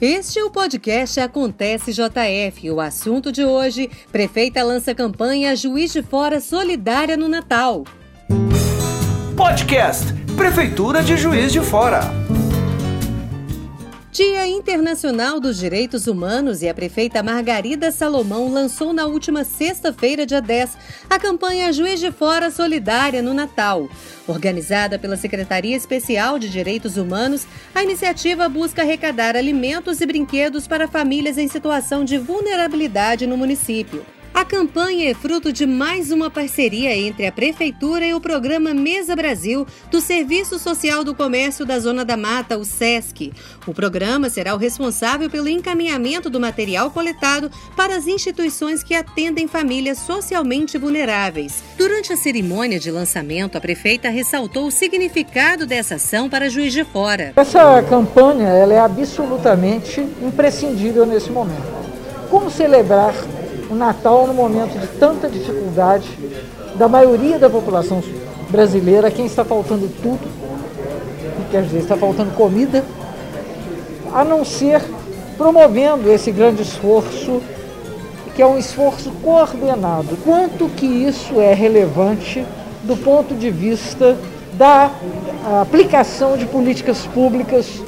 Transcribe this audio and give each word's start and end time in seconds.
Este 0.00 0.38
é 0.38 0.44
o 0.44 0.50
podcast 0.50 1.20
Acontece 1.20 1.92
JF. 1.92 2.70
O 2.70 2.80
assunto 2.80 3.30
de 3.30 3.44
hoje: 3.44 3.90
Prefeita 4.10 4.62
lança 4.62 4.94
campanha 4.94 5.54
Juiz 5.54 5.92
de 5.92 6.02
Fora 6.02 6.40
Solidária 6.40 7.18
no 7.18 7.28
Natal. 7.28 7.84
Podcast 9.36 10.06
Prefeitura 10.38 11.02
de 11.02 11.18
Juiz 11.18 11.52
de 11.52 11.60
Fora. 11.60 12.19
Dia 14.12 14.44
Internacional 14.44 15.38
dos 15.38 15.56
Direitos 15.56 16.08
Humanos 16.08 16.62
e 16.62 16.68
a 16.68 16.74
prefeita 16.74 17.22
Margarida 17.22 17.92
Salomão 17.92 18.52
lançou 18.52 18.92
na 18.92 19.06
última 19.06 19.44
sexta-feira, 19.44 20.26
dia 20.26 20.42
10, 20.42 20.76
a 21.08 21.16
campanha 21.16 21.72
Juiz 21.72 22.00
de 22.00 22.10
Fora 22.10 22.50
Solidária 22.50 23.22
no 23.22 23.32
Natal. 23.32 23.88
Organizada 24.26 24.98
pela 24.98 25.16
Secretaria 25.16 25.76
Especial 25.76 26.40
de 26.40 26.48
Direitos 26.48 26.96
Humanos, 26.96 27.46
a 27.72 27.84
iniciativa 27.84 28.48
busca 28.48 28.82
arrecadar 28.82 29.36
alimentos 29.36 30.00
e 30.00 30.06
brinquedos 30.06 30.66
para 30.66 30.88
famílias 30.88 31.38
em 31.38 31.46
situação 31.46 32.04
de 32.04 32.18
vulnerabilidade 32.18 33.28
no 33.28 33.36
município. 33.36 34.04
A 34.40 34.44
campanha 34.46 35.10
é 35.10 35.12
fruto 35.12 35.52
de 35.52 35.66
mais 35.66 36.10
uma 36.10 36.30
parceria 36.30 36.96
entre 36.96 37.26
a 37.26 37.30
Prefeitura 37.30 38.06
e 38.06 38.14
o 38.14 38.20
programa 38.22 38.72
Mesa 38.72 39.14
Brasil 39.14 39.66
do 39.90 40.00
Serviço 40.00 40.58
Social 40.58 41.04
do 41.04 41.14
Comércio 41.14 41.66
da 41.66 41.78
Zona 41.78 42.06
da 42.06 42.16
Mata, 42.16 42.56
o 42.56 42.64
SESC. 42.64 43.34
O 43.66 43.74
programa 43.74 44.30
será 44.30 44.54
o 44.54 44.56
responsável 44.56 45.28
pelo 45.28 45.46
encaminhamento 45.46 46.30
do 46.30 46.40
material 46.40 46.90
coletado 46.90 47.50
para 47.76 47.94
as 47.94 48.06
instituições 48.06 48.82
que 48.82 48.94
atendem 48.94 49.46
famílias 49.46 49.98
socialmente 49.98 50.78
vulneráveis. 50.78 51.62
Durante 51.76 52.10
a 52.10 52.16
cerimônia 52.16 52.80
de 52.80 52.90
lançamento, 52.90 53.58
a 53.58 53.60
prefeita 53.60 54.08
ressaltou 54.08 54.68
o 54.68 54.70
significado 54.70 55.66
dessa 55.66 55.96
ação 55.96 56.30
para 56.30 56.48
Juiz 56.48 56.72
de 56.72 56.82
Fora. 56.82 57.34
Essa 57.36 57.82
campanha 57.82 58.48
ela 58.48 58.72
é 58.72 58.80
absolutamente 58.80 60.00
imprescindível 60.22 61.04
nesse 61.04 61.30
momento. 61.30 61.78
Como 62.30 62.50
celebrar 62.50 63.12
o 63.70 63.74
Natal 63.74 64.26
no 64.26 64.34
momento 64.34 64.78
de 64.78 64.86
tanta 64.98 65.28
dificuldade 65.28 66.08
da 66.74 66.88
maioria 66.88 67.38
da 67.38 67.48
população 67.48 68.02
brasileira, 68.48 69.10
quem 69.10 69.26
está 69.26 69.44
faltando 69.44 69.88
tudo, 70.02 70.28
quer 71.50 71.62
dizer, 71.62 71.78
está 71.78 71.96
faltando 71.96 72.32
comida, 72.32 72.84
a 74.12 74.24
não 74.24 74.44
ser 74.44 74.82
promovendo 75.36 76.10
esse 76.10 76.32
grande 76.32 76.62
esforço, 76.62 77.40
que 78.34 78.42
é 78.42 78.46
um 78.46 78.58
esforço 78.58 79.12
coordenado. 79.22 80.16
Quanto 80.24 80.68
que 80.68 80.86
isso 80.86 81.40
é 81.40 81.54
relevante 81.54 82.44
do 82.82 82.96
ponto 82.96 83.34
de 83.34 83.50
vista 83.50 84.16
da 84.54 84.90
aplicação 85.60 86.36
de 86.36 86.44
políticas 86.46 87.06
públicas 87.06 87.80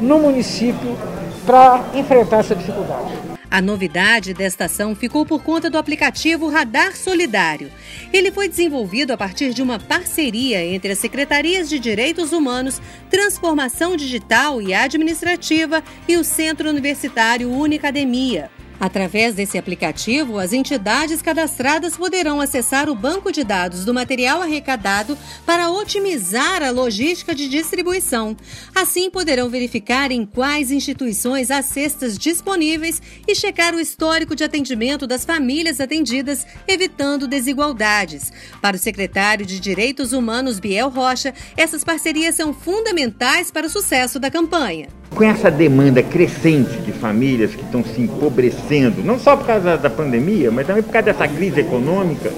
no 0.00 0.18
município 0.18 0.96
para 1.44 1.80
enfrentar 1.94 2.38
essa 2.38 2.54
dificuldade. 2.54 3.33
A 3.54 3.62
novidade 3.62 4.34
desta 4.34 4.64
ação 4.64 4.96
ficou 4.96 5.24
por 5.24 5.40
conta 5.40 5.70
do 5.70 5.78
aplicativo 5.78 6.48
Radar 6.48 6.96
Solidário. 6.96 7.70
Ele 8.12 8.32
foi 8.32 8.48
desenvolvido 8.48 9.12
a 9.12 9.16
partir 9.16 9.54
de 9.54 9.62
uma 9.62 9.78
parceria 9.78 10.60
entre 10.64 10.90
as 10.90 10.98
Secretarias 10.98 11.68
de 11.68 11.78
Direitos 11.78 12.32
Humanos, 12.32 12.82
Transformação 13.08 13.96
Digital 13.96 14.60
e 14.60 14.74
Administrativa 14.74 15.84
e 16.08 16.16
o 16.16 16.24
Centro 16.24 16.68
Universitário 16.68 17.48
Unicademia. 17.48 18.50
Através 18.84 19.34
desse 19.34 19.56
aplicativo, 19.56 20.38
as 20.38 20.52
entidades 20.52 21.22
cadastradas 21.22 21.96
poderão 21.96 22.38
acessar 22.38 22.90
o 22.90 22.94
banco 22.94 23.32
de 23.32 23.42
dados 23.42 23.82
do 23.82 23.94
material 23.94 24.42
arrecadado 24.42 25.16
para 25.46 25.70
otimizar 25.70 26.62
a 26.62 26.70
logística 26.70 27.34
de 27.34 27.48
distribuição. 27.48 28.36
Assim, 28.74 29.08
poderão 29.08 29.48
verificar 29.48 30.12
em 30.12 30.26
quais 30.26 30.70
instituições 30.70 31.50
há 31.50 31.62
cestas 31.62 32.18
disponíveis 32.18 33.00
e 33.26 33.34
checar 33.34 33.74
o 33.74 33.80
histórico 33.80 34.36
de 34.36 34.44
atendimento 34.44 35.06
das 35.06 35.24
famílias 35.24 35.80
atendidas, 35.80 36.46
evitando 36.68 37.26
desigualdades. 37.26 38.30
Para 38.60 38.76
o 38.76 38.78
secretário 38.78 39.46
de 39.46 39.58
Direitos 39.58 40.12
Humanos, 40.12 40.60
Biel 40.60 40.90
Rocha, 40.90 41.32
essas 41.56 41.82
parcerias 41.82 42.34
são 42.34 42.52
fundamentais 42.52 43.50
para 43.50 43.66
o 43.66 43.70
sucesso 43.70 44.20
da 44.20 44.30
campanha. 44.30 44.88
Com 45.14 45.22
essa 45.22 45.48
demanda 45.48 46.02
crescente 46.02 46.78
de 46.78 46.90
famílias 46.90 47.54
que 47.54 47.62
estão 47.62 47.84
se 47.84 48.00
empobrecendo, 48.00 49.02
não 49.04 49.16
só 49.18 49.36
por 49.36 49.46
causa 49.46 49.76
da 49.76 49.88
pandemia, 49.88 50.50
mas 50.50 50.66
também 50.66 50.82
por 50.82 50.90
causa 50.90 51.06
dessa 51.06 51.28
crise 51.28 51.60
econômica, 51.60 52.32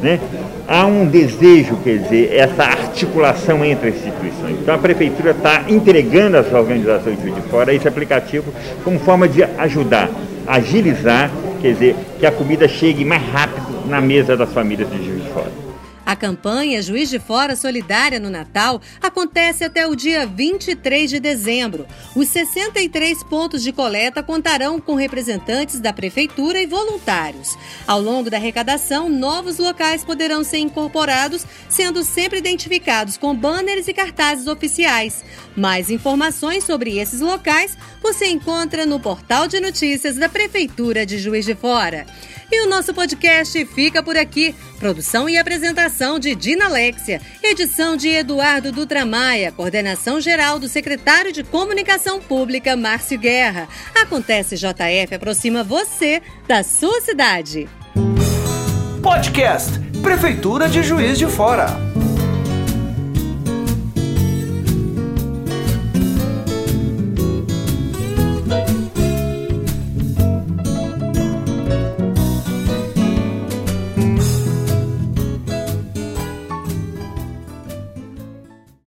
né, 0.00 0.20
há 0.68 0.86
um 0.86 1.06
desejo, 1.06 1.76
quer 1.82 1.98
dizer, 1.98 2.32
essa 2.32 2.62
articulação 2.62 3.64
entre 3.64 3.88
as 3.88 3.96
instituições. 3.96 4.56
Então 4.62 4.74
a 4.74 4.78
Prefeitura 4.78 5.32
está 5.32 5.64
entregando 5.68 6.36
às 6.36 6.52
organizações 6.52 7.20
de 7.20 7.32
fora 7.50 7.74
esse 7.74 7.88
aplicativo 7.88 8.52
como 8.84 8.98
forma 9.00 9.28
de 9.28 9.42
ajudar, 9.42 10.08
agilizar, 10.46 11.30
quer 11.60 11.72
dizer, 11.72 11.96
que 12.18 12.26
a 12.26 12.30
comida 12.30 12.68
chegue 12.68 13.04
mais 13.04 13.22
rápido 13.22 13.88
na 13.88 14.00
mesa 14.00 14.36
das 14.36 14.52
famílias 14.52 14.88
de 14.88 15.04
Juiz 15.04 15.24
de 15.24 15.30
Fora. 15.30 15.69
A 16.10 16.16
campanha 16.16 16.82
Juiz 16.82 17.08
de 17.08 17.20
Fora 17.20 17.54
Solidária 17.54 18.18
no 18.18 18.28
Natal 18.28 18.82
acontece 19.00 19.62
até 19.62 19.86
o 19.86 19.94
dia 19.94 20.26
23 20.26 21.08
de 21.08 21.20
dezembro. 21.20 21.86
Os 22.16 22.26
63 22.26 23.22
pontos 23.22 23.62
de 23.62 23.70
coleta 23.70 24.20
contarão 24.20 24.80
com 24.80 24.96
representantes 24.96 25.78
da 25.78 25.92
Prefeitura 25.92 26.60
e 26.60 26.66
voluntários. 26.66 27.56
Ao 27.86 28.00
longo 28.00 28.28
da 28.28 28.38
arrecadação, 28.38 29.08
novos 29.08 29.58
locais 29.58 30.02
poderão 30.02 30.42
ser 30.42 30.58
incorporados, 30.58 31.46
sendo 31.68 32.02
sempre 32.02 32.40
identificados 32.40 33.16
com 33.16 33.32
banners 33.32 33.86
e 33.86 33.94
cartazes 33.94 34.48
oficiais. 34.48 35.24
Mais 35.56 35.90
informações 35.90 36.64
sobre 36.64 36.98
esses 36.98 37.20
locais 37.20 37.78
você 38.02 38.26
encontra 38.26 38.84
no 38.84 38.98
portal 38.98 39.46
de 39.46 39.60
notícias 39.60 40.16
da 40.16 40.28
Prefeitura 40.28 41.06
de 41.06 41.18
Juiz 41.18 41.44
de 41.44 41.54
Fora. 41.54 42.04
E 42.52 42.66
o 42.66 42.68
nosso 42.68 42.92
podcast 42.92 43.64
fica 43.66 44.02
por 44.02 44.16
aqui. 44.16 44.54
Produção 44.78 45.28
e 45.28 45.38
apresentação 45.38 46.18
de 46.18 46.34
Dina 46.34 46.66
Alexia, 46.66 47.20
edição 47.42 47.96
de 47.96 48.08
Eduardo 48.08 48.72
Dutramaia, 48.72 49.52
coordenação 49.52 50.20
geral 50.20 50.58
do 50.58 50.68
secretário 50.68 51.32
de 51.32 51.44
Comunicação 51.44 52.20
Pública, 52.20 52.76
Márcio 52.76 53.18
Guerra. 53.18 53.68
Acontece 53.94 54.56
JF 54.56 55.14
aproxima 55.14 55.62
você 55.62 56.22
da 56.48 56.62
sua 56.62 57.00
cidade. 57.00 57.68
Podcast 59.02 59.78
Prefeitura 60.02 60.68
de 60.68 60.82
Juiz 60.82 61.18
de 61.18 61.26
Fora. 61.26 61.89